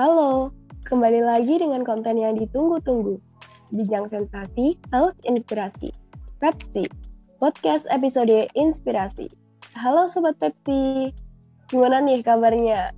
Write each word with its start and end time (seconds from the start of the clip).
Halo, 0.00 0.48
kembali 0.88 1.20
lagi 1.20 1.60
dengan 1.60 1.84
konten 1.84 2.16
yang 2.16 2.32
ditunggu-tunggu. 2.32 3.20
Bijang 3.68 4.08
Sensasi, 4.08 4.80
Haus 4.96 5.12
Inspirasi. 5.28 5.92
Pepsi, 6.40 6.88
podcast 7.36 7.84
episode 7.92 8.48
Inspirasi. 8.56 9.28
Halo 9.76 10.08
Sobat 10.08 10.40
Pepsi, 10.40 11.12
gimana 11.68 12.00
nih 12.00 12.24
kabarnya? 12.24 12.96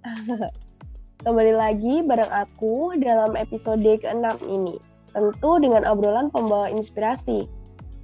kembali 1.28 1.52
lagi 1.52 2.00
bareng 2.08 2.32
aku 2.32 2.96
dalam 2.96 3.36
episode 3.36 3.84
ke-6 4.00 4.40
ini. 4.48 4.80
Tentu 5.12 5.60
dengan 5.60 5.84
obrolan 5.84 6.32
pembawa 6.32 6.72
inspirasi. 6.72 7.44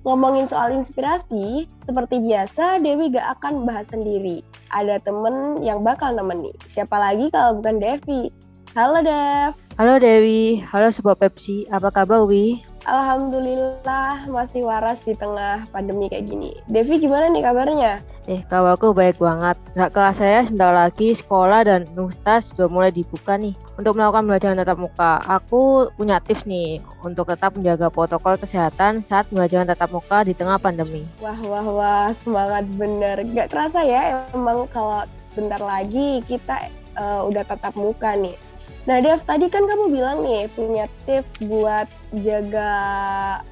Ngomongin 0.04 0.44
soal 0.44 0.76
inspirasi, 0.76 1.64
seperti 1.88 2.20
biasa 2.20 2.84
Dewi 2.84 3.16
gak 3.16 3.40
akan 3.40 3.64
bahas 3.64 3.88
sendiri 3.88 4.44
ada 4.76 5.00
temen 5.00 5.64
yang 5.64 5.80
bakal 5.80 6.12
nemeni. 6.12 6.52
Siapa 6.68 7.00
lagi 7.00 7.32
kalau 7.32 7.56
bukan 7.56 7.80
Devi? 7.80 8.28
Halo 8.76 9.00
Dev. 9.00 9.56
Halo 9.80 9.96
Dewi, 9.96 10.60
halo 10.68 10.92
Sobat 10.92 11.16
Pepsi, 11.16 11.64
apa 11.72 11.88
kabar 11.88 12.28
Wi? 12.28 12.60
Alhamdulillah 12.86 14.30
masih 14.30 14.62
waras 14.62 15.02
di 15.02 15.10
tengah 15.18 15.66
pandemi 15.74 16.06
kayak 16.06 16.30
gini. 16.30 16.54
Devi 16.70 17.02
gimana 17.02 17.26
nih 17.34 17.42
kabarnya? 17.42 17.98
Eh, 18.30 18.46
kabarku 18.46 18.94
baik 18.94 19.18
banget. 19.18 19.58
Gak 19.74 19.90
kerasa 19.90 20.22
ya, 20.22 20.40
sebentar 20.46 20.70
lagi 20.70 21.10
sekolah 21.10 21.66
dan 21.66 21.82
universitas 21.98 22.54
sudah 22.54 22.70
mulai 22.70 22.94
dibuka 22.94 23.34
nih. 23.34 23.58
Untuk 23.74 23.98
melakukan 23.98 24.22
pembelajaran 24.26 24.58
tatap 24.62 24.78
muka, 24.78 25.12
aku 25.26 25.90
punya 25.98 26.22
tips 26.22 26.46
nih 26.46 26.78
untuk 27.02 27.26
tetap 27.26 27.58
menjaga 27.58 27.90
protokol 27.90 28.38
kesehatan 28.38 29.02
saat 29.02 29.26
pembelajaran 29.30 29.66
tatap 29.66 29.90
muka 29.90 30.22
di 30.22 30.34
tengah 30.38 30.58
pandemi. 30.62 31.02
Wah, 31.18 31.38
wah, 31.42 31.66
wah, 31.66 32.08
semangat 32.22 32.70
bener. 32.78 33.18
Gak 33.34 33.50
kerasa 33.50 33.82
ya, 33.82 34.30
emang 34.30 34.70
kalau 34.70 35.02
bentar 35.34 35.58
lagi 35.58 36.22
kita 36.30 36.70
uh, 36.94 37.26
udah 37.26 37.42
tatap 37.42 37.74
muka 37.74 38.14
nih. 38.14 38.38
Nah, 38.86 39.02
Dev, 39.02 39.18
tadi 39.26 39.50
kan 39.50 39.66
kamu 39.66 39.90
bilang 39.90 40.22
nih 40.22 40.46
punya 40.54 40.86
tips 41.10 41.42
buat 41.42 41.90
jaga 42.22 42.70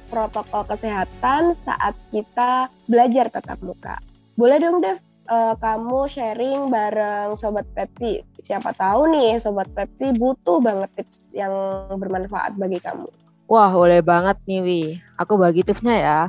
protokol 0.07 0.63
kesehatan 0.63 1.59
saat 1.67 1.91
kita 2.15 2.71
belajar 2.87 3.27
tatap 3.27 3.59
muka. 3.59 3.99
Boleh 4.39 4.63
dong, 4.63 4.79
Dev, 4.79 4.95
uh, 5.27 5.51
kamu 5.59 6.07
sharing 6.07 6.71
bareng 6.71 7.35
Sobat 7.35 7.67
Pepsi. 7.75 8.23
Siapa 8.39 8.71
tahu 8.79 9.11
nih, 9.11 9.35
Sobat 9.43 9.67
Pepsi 9.75 10.15
butuh 10.15 10.63
banget 10.63 11.03
tips 11.03 11.27
yang 11.35 11.51
bermanfaat 11.91 12.55
bagi 12.55 12.79
kamu. 12.79 13.03
Wah, 13.51 13.75
boleh 13.75 13.99
banget 13.99 14.39
nih, 14.47 14.61
Wi. 14.63 14.83
Aku 15.19 15.35
bagi 15.35 15.67
tipsnya 15.67 15.95
ya. 15.99 16.19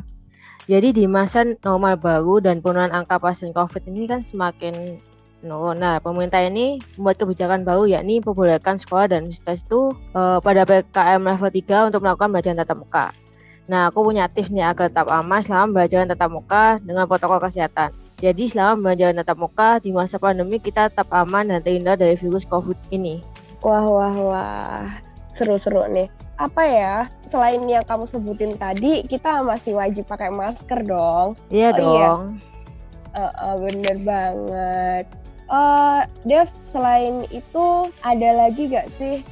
Jadi 0.67 0.91
di 0.91 1.07
masa 1.07 1.47
normal 1.63 1.95
baru 1.95 2.43
dan 2.43 2.59
penurunan 2.59 2.91
angka 2.91 3.23
pasien 3.23 3.55
COVID 3.55 3.87
ini 3.87 4.11
kan 4.11 4.19
semakin 4.19 4.99
Nah, 5.45 6.01
pemerintah 6.01 6.41
ini 6.41 6.81
membuat 6.97 7.21
kebijakan 7.21 7.61
baru 7.63 7.85
yakni 7.85 8.19
memperbolehkan 8.19 8.81
sekolah 8.81 9.13
dan 9.13 9.29
universitas 9.29 9.63
itu 9.63 9.93
uh, 10.17 10.41
pada 10.41 10.65
PKM 10.65 11.21
level 11.21 11.51
3 11.53 11.89
untuk 11.93 12.01
melakukan 12.03 12.29
pembelajaran 12.33 12.59
tatap 12.65 12.79
muka. 12.81 13.07
Nah, 13.67 13.91
aku 13.91 14.07
punya 14.07 14.31
tips 14.31 14.55
nih 14.55 14.63
agar 14.63 14.89
tetap 14.89 15.11
aman 15.11 15.43
selama 15.43 15.75
pembelajaran 15.75 16.07
tatap 16.09 16.31
muka 16.31 16.65
dengan 16.83 17.05
protokol 17.05 17.39
kesehatan. 17.43 17.91
Jadi 18.17 18.45
selama 18.49 18.81
pembelajaran 18.81 19.17
tatap 19.21 19.39
muka 19.39 19.69
di 19.83 19.91
masa 19.93 20.17
pandemi 20.17 20.57
kita 20.57 20.89
tetap 20.89 21.11
aman 21.13 21.51
dan 21.51 21.61
terhindar 21.61 21.99
dari 21.99 22.17
virus 22.17 22.47
COVID 22.49 22.79
ini. 22.95 23.21
Wah, 23.61 23.85
wah, 23.85 24.15
wah. 24.15 24.87
Seru-seru 25.29 25.85
nih. 25.93 26.09
Apa 26.37 26.63
ya, 26.69 26.95
selain 27.33 27.65
yang 27.65 27.85
kamu 27.85 28.05
sebutin 28.05 28.53
tadi, 28.57 29.05
kita 29.05 29.41
masih 29.41 29.77
wajib 29.77 30.05
pakai 30.05 30.29
masker 30.29 30.85
dong. 30.85 31.33
Iya 31.49 31.73
oh, 31.73 31.77
dong. 31.77 32.21
Iya. 32.37 32.56
Uh, 33.17 33.33
uh, 33.41 33.55
bener 33.57 33.97
banget. 34.05 35.05
Uh, 35.49 36.05
Dev, 36.29 36.53
selain 36.69 37.25
itu 37.33 37.89
ada 38.05 38.29
lagi 38.45 38.69
gak 38.69 38.93
sih 39.01 39.25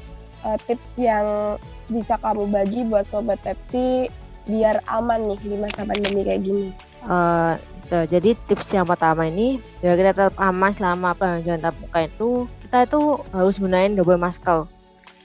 uh, 0.46 0.56
tips 0.64 0.88
yang 0.96 1.60
bisa 1.92 2.16
kamu 2.24 2.48
bagi 2.48 2.80
buat 2.88 3.04
sobat 3.12 3.36
Pepsi 3.44 4.08
biar 4.48 4.80
aman 4.88 5.20
nih 5.28 5.40
di 5.44 5.56
masa 5.60 5.84
pandemi 5.84 6.24
kayak 6.24 6.48
gini? 6.48 6.68
Uh, 7.04 7.60
tuh, 7.92 8.08
jadi 8.08 8.32
tips 8.48 8.72
yang 8.72 8.88
pertama 8.88 9.28
ini 9.28 9.60
biar 9.84 10.00
kita 10.00 10.10
tetap 10.16 10.36
aman 10.40 10.72
selama 10.72 11.12
pembelajaran 11.12 11.60
tatap 11.60 11.76
muka 11.84 12.00
itu 12.08 12.30
kita 12.64 12.78
itu 12.88 13.00
harus 13.36 13.56
gunain 13.60 13.92
double 13.92 14.16
masker 14.16 14.64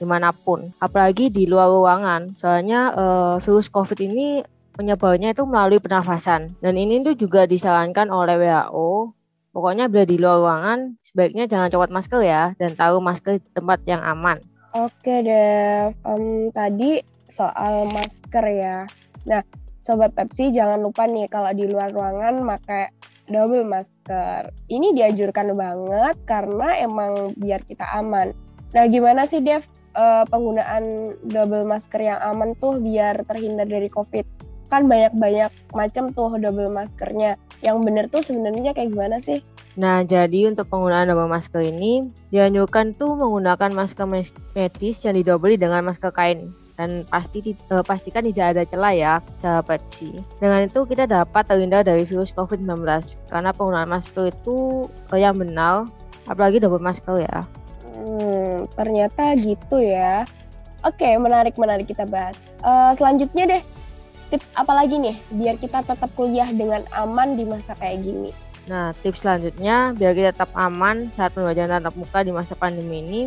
di 0.00 0.08
mana 0.08 0.32
pun, 0.32 0.72
apalagi 0.80 1.28
di 1.28 1.44
luar 1.44 1.68
ruangan. 1.68 2.32
Soalnya 2.32 2.92
uh, 2.96 3.34
virus 3.36 3.68
COVID 3.68 4.00
ini 4.00 4.40
penyebarnya 4.80 5.36
itu 5.36 5.44
melalui 5.44 5.76
pernafasan 5.76 6.56
dan 6.64 6.74
ini 6.80 7.04
tuh 7.04 7.12
juga 7.12 7.44
disarankan 7.44 8.08
oleh 8.08 8.40
WHO 8.40 9.20
Pokoknya 9.50 9.90
bila 9.90 10.04
di 10.06 10.14
luar 10.14 10.38
ruangan, 10.38 10.78
sebaiknya 11.02 11.50
jangan 11.50 11.74
copot 11.74 11.90
masker 11.90 12.22
ya, 12.22 12.54
dan 12.54 12.78
taruh 12.78 13.02
masker 13.02 13.42
di 13.42 13.50
tempat 13.50 13.82
yang 13.82 13.98
aman. 13.98 14.38
Oke, 14.78 15.26
Dev. 15.26 15.98
Um, 16.06 16.54
tadi 16.54 17.02
soal 17.26 17.90
masker 17.90 18.44
ya. 18.46 18.86
Nah, 19.26 19.42
Sobat 19.82 20.14
Pepsi 20.14 20.54
jangan 20.54 20.78
lupa 20.78 21.10
nih 21.10 21.26
kalau 21.26 21.50
di 21.50 21.66
luar 21.66 21.90
ruangan 21.90 22.46
pakai 22.46 22.94
double 23.26 23.66
masker. 23.66 24.54
Ini 24.70 24.94
dianjurkan 24.94 25.50
banget 25.58 26.14
karena 26.30 26.78
emang 26.78 27.34
biar 27.34 27.66
kita 27.66 27.90
aman. 27.98 28.30
Nah, 28.70 28.86
gimana 28.86 29.26
sih 29.26 29.42
Dev 29.42 29.66
uh, 29.98 30.22
penggunaan 30.30 31.18
double 31.26 31.66
masker 31.66 32.06
yang 32.06 32.22
aman 32.22 32.54
tuh 32.62 32.78
biar 32.78 33.26
terhindar 33.26 33.66
dari 33.66 33.90
COVID? 33.90 34.49
Kan 34.70 34.86
banyak-banyak 34.86 35.50
macam 35.74 36.14
tuh 36.14 36.38
double 36.38 36.70
maskernya. 36.70 37.34
Yang 37.60 37.76
bener 37.84 38.04
tuh 38.08 38.22
sebenarnya 38.24 38.72
kayak 38.72 38.94
gimana 38.94 39.20
sih? 39.20 39.44
Nah, 39.76 40.02
jadi 40.02 40.50
untuk 40.50 40.66
penggunaan 40.70 41.10
double 41.10 41.30
masker 41.30 41.62
ini 41.62 42.08
dianjurkan 42.34 42.96
tuh 42.96 43.14
menggunakan 43.14 43.70
masker 43.70 44.06
medis 44.56 44.96
yang 45.04 45.14
didobeli 45.18 45.60
dengan 45.60 45.86
masker 45.86 46.10
kain 46.10 46.50
dan 46.80 47.04
pasti 47.12 47.52
uh, 47.68 47.84
pastikan 47.84 48.24
tidak 48.24 48.56
ada 48.56 48.62
celah 48.64 48.94
ya, 48.96 49.14
sahabat 49.44 49.84
sih. 49.92 50.16
Dengan 50.40 50.64
itu 50.64 50.80
kita 50.88 51.04
dapat 51.04 51.44
terhindar 51.44 51.84
dari 51.84 52.08
virus 52.08 52.32
COVID-19 52.32 52.80
karena 53.28 53.52
penggunaan 53.52 53.92
masker 53.92 54.32
itu 54.32 54.88
uh, 55.12 55.18
yang 55.20 55.36
benar, 55.36 55.84
apalagi 56.24 56.56
double 56.56 56.80
masker 56.80 57.20
ya. 57.20 57.44
Hmm, 58.00 58.64
ternyata 58.80 59.36
gitu 59.36 59.76
ya. 59.76 60.24
Oke, 60.88 61.12
menarik 61.20 61.60
menarik 61.60 61.84
kita 61.84 62.08
bahas. 62.08 62.32
Uh, 62.64 62.96
selanjutnya 62.96 63.44
deh, 63.44 63.62
tips 64.30 64.46
apa 64.54 64.72
lagi 64.72 64.96
nih 64.96 65.16
biar 65.34 65.58
kita 65.58 65.82
tetap 65.82 66.10
kuliah 66.14 66.48
dengan 66.48 66.86
aman 66.94 67.34
di 67.34 67.44
masa 67.44 67.74
kayak 67.76 68.06
gini? 68.06 68.30
Nah, 68.70 68.94
tips 69.02 69.26
selanjutnya 69.26 69.90
biar 69.98 70.14
kita 70.14 70.30
tetap 70.30 70.54
aman 70.54 71.10
saat 71.10 71.34
pembelajaran 71.34 71.82
tatap 71.82 71.94
muka 71.98 72.22
di 72.22 72.30
masa 72.30 72.54
pandemi 72.54 73.02
ini 73.02 73.22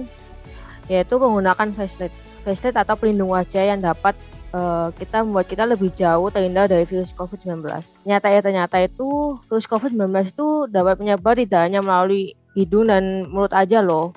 yaitu 0.91 1.15
menggunakan 1.15 1.71
face 1.75 2.11
shield 2.59 2.75
atau 2.75 2.95
pelindung 2.99 3.31
wajah 3.31 3.63
yang 3.75 3.79
dapat 3.79 4.15
uh, 4.51 4.91
kita 4.95 5.23
membuat 5.23 5.47
kita 5.47 5.63
lebih 5.63 5.89
jauh 5.95 6.27
terhindar 6.27 6.67
dari 6.67 6.83
virus 6.83 7.11
COVID-19. 7.15 7.63
Nyata 8.03 8.27
ya 8.27 8.39
ternyata 8.43 8.77
itu 8.83 9.35
virus 9.47 9.67
COVID-19 9.67 10.35
itu 10.35 10.47
dapat 10.67 10.99
menyebar 10.99 11.39
tidak 11.39 11.61
hanya 11.67 11.79
melalui 11.79 12.35
hidung 12.53 12.87
dan 12.87 13.27
mulut 13.31 13.51
aja 13.55 13.81
loh, 13.81 14.13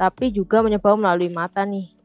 tapi 0.00 0.34
juga 0.34 0.64
menyebar 0.64 0.98
melalui 0.98 1.30
mata 1.30 1.62
nih. 1.62 1.97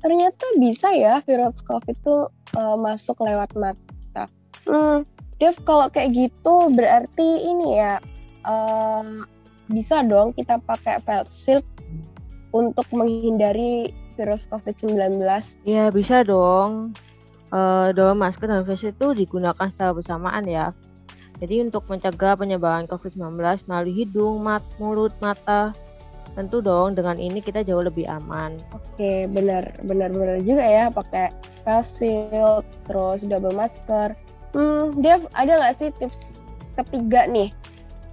Ternyata 0.00 0.44
bisa 0.56 0.88
ya 0.96 1.20
virus 1.24 1.60
COVID 1.64 1.96
itu 1.96 2.16
uh, 2.56 2.76
masuk 2.80 3.20
lewat 3.20 3.52
mata. 3.56 4.24
Hmm, 4.64 5.04
Dev 5.36 5.56
kalau 5.64 5.88
kayak 5.92 6.16
gitu 6.16 6.72
berarti 6.72 7.28
ini 7.48 7.80
ya 7.80 8.00
uh, 8.48 9.04
bisa 9.68 10.02
dong 10.04 10.32
kita 10.34 10.58
pakai 10.64 11.00
face 11.04 11.32
shield 11.32 11.66
untuk 12.50 12.84
menghindari 12.90 13.92
virus 14.18 14.48
COVID-19. 14.50 15.22
Ya 15.64 15.88
bisa 15.92 16.24
dong. 16.26 16.92
Uh, 17.50 17.90
dua 17.96 18.14
masker 18.14 18.46
dan 18.46 18.62
face 18.62 18.94
itu 18.94 19.12
digunakan 19.12 19.68
secara 19.70 19.92
bersamaan 19.92 20.46
ya. 20.46 20.70
Jadi 21.40 21.64
untuk 21.64 21.88
mencegah 21.88 22.36
penyebaran 22.36 22.84
COVID-19 22.84 23.64
melalui 23.64 23.94
hidung, 23.96 24.44
mat, 24.44 24.60
mulut, 24.76 25.16
mata, 25.24 25.72
tentu 26.38 26.62
dong 26.62 26.94
dengan 26.94 27.18
ini 27.18 27.42
kita 27.42 27.66
jauh 27.66 27.82
lebih 27.82 28.06
aman. 28.06 28.54
Oke, 28.70 29.26
benar, 29.30 29.66
benar, 29.84 30.10
benar 30.14 30.38
juga 30.42 30.64
ya 30.64 30.84
pakai 30.88 31.34
face 31.66 32.00
shield, 32.00 32.64
terus 32.86 33.26
double 33.26 33.54
masker. 33.54 34.14
Hmm, 34.54 34.98
Dev, 34.98 35.26
ada 35.38 35.58
nggak 35.58 35.74
sih 35.78 35.90
tips 35.98 36.38
ketiga 36.78 37.26
nih 37.30 37.54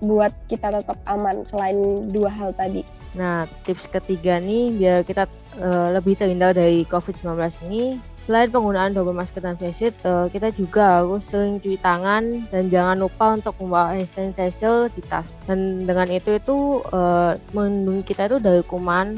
buat 0.02 0.30
kita 0.46 0.70
tetap 0.70 0.98
aman 1.10 1.42
selain 1.46 2.10
dua 2.14 2.30
hal 2.30 2.54
tadi? 2.54 2.86
Nah, 3.18 3.50
tips 3.66 3.90
ketiga 3.90 4.38
nih 4.38 4.70
biar 4.78 5.00
kita 5.02 5.26
uh, 5.58 5.90
lebih 5.98 6.14
terhindar 6.14 6.54
dari 6.54 6.86
COVID-19 6.86 7.34
ini 7.66 7.98
Selain 8.28 8.52
penggunaan 8.52 8.92
double 8.92 9.16
masker 9.16 9.40
dan 9.40 9.56
face 9.56 9.80
shield, 9.80 9.96
uh, 10.04 10.28
kita 10.28 10.52
juga 10.52 11.00
harus 11.00 11.24
sering 11.32 11.64
cuci 11.64 11.80
tangan 11.80 12.44
dan 12.52 12.68
jangan 12.68 13.00
lupa 13.00 13.40
untuk 13.40 13.56
membawa 13.64 13.96
hand 13.96 14.12
sanitizer 14.12 14.92
di 14.92 15.00
tas. 15.08 15.32
Dan 15.48 15.88
dengan 15.88 16.12
itu 16.12 16.36
itu 16.36 16.84
uh, 16.92 17.40
melindungi 17.56 18.04
kita 18.04 18.28
itu 18.28 18.44
dari 18.44 18.60
kuman 18.68 19.16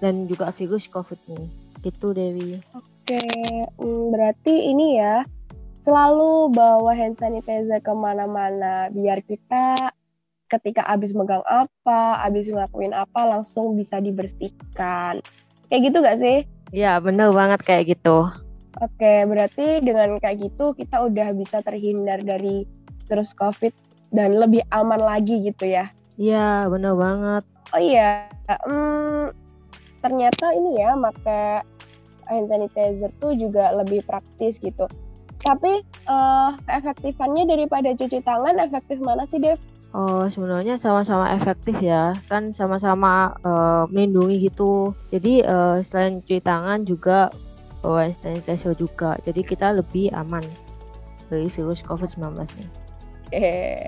dan 0.00 0.24
juga 0.24 0.48
virus 0.56 0.88
COVID 0.88 1.20
ini. 1.36 1.52
Gitu 1.84 2.16
Dewi. 2.16 2.64
Oke, 2.72 3.20
hmm, 3.76 4.08
berarti 4.08 4.72
ini 4.72 4.96
ya 4.96 5.20
selalu 5.84 6.56
bawa 6.56 6.96
hand 6.96 7.20
sanitizer 7.20 7.84
ke 7.84 7.92
mana-mana 7.92 8.88
biar 8.88 9.20
kita 9.20 9.92
ketika 10.48 10.80
abis 10.88 11.12
megang 11.12 11.44
apa, 11.44 12.24
abis 12.24 12.48
ngelakuin 12.48 12.96
apa 12.96 13.20
langsung 13.36 13.76
bisa 13.76 14.00
dibersihkan. 14.00 15.20
Kayak 15.68 15.82
gitu 15.92 15.98
gak 16.00 16.18
sih? 16.24 16.48
Iya, 16.70 17.02
bener 17.02 17.34
banget 17.34 17.60
kayak 17.66 17.84
gitu. 17.98 18.30
Oke, 18.78 19.26
berarti 19.26 19.82
dengan 19.82 20.16
kayak 20.22 20.38
gitu 20.46 20.72
kita 20.78 21.02
udah 21.02 21.34
bisa 21.34 21.58
terhindar 21.66 22.22
dari 22.22 22.62
virus 23.10 23.34
COVID 23.34 23.74
dan 24.14 24.38
lebih 24.38 24.62
aman 24.70 25.02
lagi 25.02 25.42
gitu 25.42 25.66
ya? 25.66 25.90
Iya, 26.14 26.70
bener 26.70 26.94
banget. 26.94 27.42
Oh 27.74 27.82
iya, 27.82 28.30
hmm, 28.46 29.34
ternyata 29.98 30.54
ini 30.54 30.78
ya 30.78 30.94
pakai 30.94 31.66
hand 32.30 32.46
sanitizer 32.46 33.10
tuh 33.18 33.34
juga 33.34 33.74
lebih 33.74 34.06
praktis 34.06 34.62
gitu. 34.62 34.86
Tapi 35.40 35.82
uh, 36.06 36.54
keefektifannya 36.68 37.48
daripada 37.48 37.90
cuci 37.96 38.22
tangan 38.22 38.60
efektif 38.62 39.02
mana 39.02 39.26
sih, 39.26 39.42
Dev? 39.42 39.58
Oh, 39.90 40.30
sebenarnya 40.30 40.78
sama-sama 40.78 41.34
efektif 41.34 41.74
ya, 41.82 42.14
kan 42.30 42.54
sama-sama 42.54 43.34
uh, 43.42 43.90
melindungi 43.90 44.46
gitu. 44.46 44.94
Jadi 45.10 45.42
uh, 45.42 45.82
selain 45.82 46.22
cuci 46.22 46.38
tangan 46.46 46.86
juga 46.86 47.26
bawa 47.82 48.06
sanitizer 48.14 48.78
juga. 48.78 49.18
Jadi 49.26 49.42
kita 49.42 49.74
lebih 49.74 50.14
aman 50.14 50.46
dari 51.26 51.50
virus 51.50 51.82
COVID-19 51.82 52.22
nih. 52.38 52.70
Eh, 53.30 53.82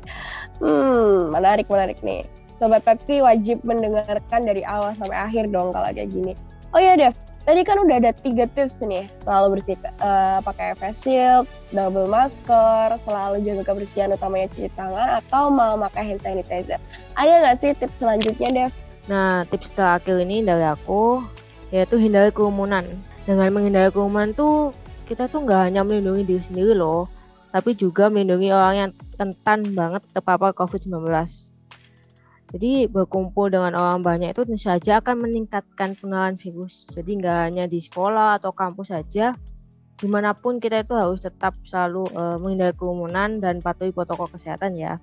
hmm, 0.58 1.30
menarik 1.30 1.70
menarik 1.70 1.98
nih. 2.02 2.26
Sobat 2.58 2.82
Pepsi 2.82 3.18
wajib 3.22 3.62
mendengarkan 3.66 4.42
dari 4.42 4.62
awal 4.62 4.94
sampai 4.98 5.18
akhir 5.18 5.50
dong 5.50 5.74
kalau 5.74 5.86
kayak 5.90 6.10
gini. 6.10 6.34
Oh 6.74 6.82
iya 6.82 6.98
Dev, 6.98 7.14
Tadi 7.42 7.66
kan 7.66 7.74
udah 7.82 7.98
ada 7.98 8.14
tiga 8.14 8.46
tips 8.54 8.78
nih, 8.86 9.10
selalu 9.26 9.58
bersih, 9.58 9.74
uh, 9.98 10.38
pakai 10.46 10.78
face 10.78 11.02
shield, 11.02 11.50
double 11.74 12.06
masker, 12.06 12.94
selalu 13.02 13.42
jaga 13.42 13.62
kebersihan 13.66 14.14
utamanya 14.14 14.46
cuci 14.54 14.70
tangan, 14.78 15.18
atau 15.18 15.50
mau 15.50 15.74
pakai 15.74 16.14
hand 16.14 16.22
sanitizer. 16.22 16.78
Ada 17.18 17.42
nggak 17.42 17.56
sih 17.58 17.74
tips 17.74 17.98
selanjutnya, 17.98 18.48
Dev? 18.54 18.72
Nah, 19.10 19.42
tips 19.50 19.74
terakhir 19.74 20.22
ini 20.22 20.46
dari 20.46 20.62
aku, 20.62 21.26
yaitu 21.74 21.98
hindari 21.98 22.30
kerumunan. 22.30 22.86
Dengan 23.26 23.50
menghindari 23.50 23.90
kerumunan 23.90 24.30
tuh, 24.38 24.70
kita 25.10 25.26
tuh 25.26 25.42
nggak 25.42 25.66
hanya 25.66 25.82
melindungi 25.82 26.22
diri 26.22 26.42
sendiri 26.46 26.78
loh, 26.78 27.10
tapi 27.50 27.74
juga 27.74 28.06
melindungi 28.06 28.54
orang 28.54 28.74
yang 28.78 28.90
rentan 29.18 29.66
banget 29.74 30.06
terpapar 30.14 30.54
COVID-19. 30.54 31.10
Jadi 32.52 32.84
berkumpul 32.84 33.48
dengan 33.48 33.72
orang 33.72 34.04
banyak 34.04 34.36
itu 34.36 34.44
tentu 34.44 34.60
saja 34.60 35.00
akan 35.00 35.24
meningkatkan 35.24 35.96
penularan 35.96 36.36
virus. 36.36 36.84
Jadi 36.92 37.16
nggak 37.16 37.38
hanya 37.48 37.64
di 37.64 37.80
sekolah 37.80 38.36
atau 38.36 38.52
kampus 38.52 38.92
saja, 38.92 39.32
di 39.96 40.08
mana 40.10 40.36
pun 40.36 40.60
kita 40.60 40.84
itu 40.84 40.92
harus 40.92 41.24
tetap 41.24 41.56
selalu 41.64 42.04
uh, 42.12 42.36
menghindari 42.44 42.76
kerumunan 42.76 43.40
dan 43.40 43.56
patuhi 43.64 43.88
protokol 43.88 44.28
kesehatan 44.28 44.76
ya. 44.76 45.00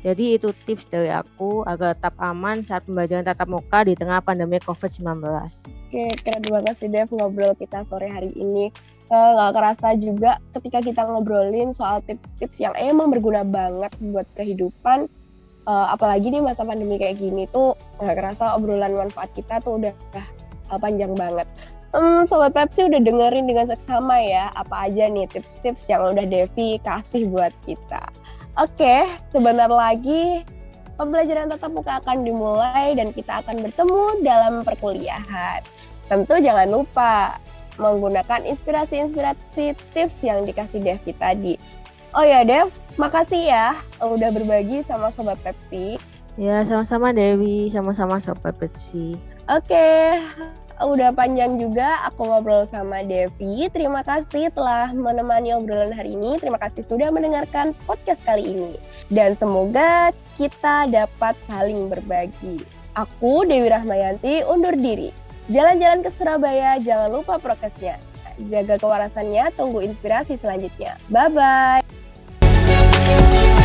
Jadi 0.00 0.40
itu 0.40 0.56
tips 0.64 0.88
dari 0.88 1.12
aku 1.12 1.60
agar 1.68 1.92
tetap 1.92 2.16
aman 2.16 2.64
saat 2.64 2.88
pembelajaran 2.88 3.28
tatap 3.28 3.52
muka 3.52 3.84
di 3.84 3.92
tengah 3.92 4.24
pandemi 4.24 4.56
COVID-19. 4.56 5.20
Oke, 5.20 6.04
keren 6.24 6.44
banget 6.48 6.74
sih 6.80 6.88
Dev 6.88 7.12
ngobrol 7.12 7.52
kita 7.60 7.84
sore 7.84 8.08
hari 8.08 8.32
ini. 8.32 8.72
Eh, 9.10 9.30
nggak 9.36 9.50
uh, 9.50 9.54
kerasa 9.58 9.92
juga 10.00 10.40
ketika 10.56 10.80
kita 10.80 11.02
ngobrolin 11.04 11.76
soal 11.76 12.00
tips-tips 12.08 12.62
yang 12.62 12.72
emang 12.80 13.12
berguna 13.12 13.44
banget 13.44 13.92
buat 14.00 14.24
kehidupan 14.38 15.10
uh, 15.70 15.86
apalagi 15.94 16.34
nih 16.34 16.42
masa 16.42 16.66
pandemi 16.66 16.98
kayak 16.98 17.22
gini 17.22 17.46
tuh 17.46 17.78
nggak 18.02 18.18
kerasa 18.18 18.58
obrolan 18.58 18.98
manfaat 18.98 19.30
kita 19.38 19.62
tuh 19.62 19.78
udah 19.78 19.94
uh, 20.74 20.78
panjang 20.82 21.14
banget. 21.14 21.46
Hmm, 21.90 22.22
Sobat 22.30 22.54
Pepsi 22.54 22.86
udah 22.86 23.02
dengerin 23.02 23.50
dengan 23.50 23.66
seksama 23.66 24.14
ya 24.22 24.54
apa 24.54 24.86
aja 24.86 25.10
nih 25.10 25.26
tips-tips 25.26 25.90
yang 25.90 26.14
udah 26.14 26.22
Devi 26.26 26.78
kasih 26.86 27.26
buat 27.26 27.50
kita. 27.66 28.02
Oke, 28.58 29.10
sebentar 29.34 29.70
lagi 29.70 30.46
pembelajaran 30.98 31.50
tatap 31.50 31.70
muka 31.74 31.98
akan 32.02 32.22
dimulai 32.22 32.94
dan 32.94 33.10
kita 33.10 33.42
akan 33.42 33.62
bertemu 33.66 34.02
dalam 34.22 34.62
perkuliahan. 34.62 35.66
Tentu 36.06 36.38
jangan 36.38 36.70
lupa 36.70 37.42
menggunakan 37.80 38.44
inspirasi-inspirasi 38.46 39.74
tips 39.96 40.22
yang 40.22 40.46
dikasih 40.46 40.78
Devi 40.78 41.10
tadi. 41.16 41.54
Oh 42.10 42.26
ya 42.26 42.42
Dev, 42.42 42.74
makasih 42.98 43.54
ya 43.54 43.78
udah 44.02 44.34
berbagi 44.34 44.82
sama 44.82 45.14
Sobat 45.14 45.38
Pepsi. 45.46 45.94
Ya 46.34 46.66
sama-sama 46.66 47.14
Dewi, 47.14 47.70
sama-sama 47.70 48.18
Sobat 48.18 48.58
Pepsi. 48.58 49.14
Oke, 49.46 50.18
udah 50.80 51.12
panjang 51.12 51.60
juga 51.60 52.02
aku 52.08 52.26
ngobrol 52.26 52.64
sama 52.66 53.04
Devi. 53.04 53.68
Terima 53.70 54.00
kasih 54.00 54.48
telah 54.50 54.90
menemani 54.90 55.52
obrolan 55.54 55.92
hari 55.92 56.16
ini. 56.16 56.40
Terima 56.40 56.56
kasih 56.56 56.82
sudah 56.82 57.12
mendengarkan 57.12 57.76
podcast 57.84 58.22
kali 58.24 58.42
ini. 58.56 58.72
Dan 59.12 59.36
semoga 59.36 60.10
kita 60.40 60.88
dapat 60.88 61.36
saling 61.46 61.92
berbagi. 61.92 62.64
Aku 62.96 63.46
Dewi 63.46 63.68
Rahmayanti 63.70 64.42
undur 64.48 64.74
diri. 64.74 65.12
Jalan-jalan 65.52 66.02
ke 66.06 66.10
Surabaya, 66.14 66.78
jangan 66.82 67.10
lupa 67.10 67.38
prokesnya. 67.38 67.98
Jaga 68.48 68.80
kewarasannya, 68.80 69.52
tunggu 69.52 69.84
inspirasi 69.84 70.40
selanjutnya. 70.40 70.96
Bye-bye. 71.12 71.99
Thank 73.02 73.59